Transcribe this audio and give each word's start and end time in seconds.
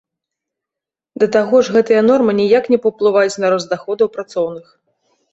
Да 1.23 1.25
таго 1.35 1.59
ж 1.67 1.75
гэтыя 1.75 1.99
нормы 2.09 2.31
ніяк 2.39 2.63
не 2.75 2.79
паўплываюць 2.85 3.39
на 3.43 3.47
рост 3.55 3.67
даходаў 3.75 4.07
працоўных. 4.17 4.65